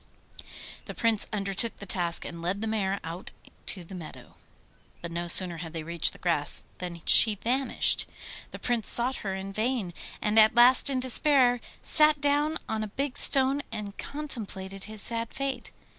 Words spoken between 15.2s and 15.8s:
fate.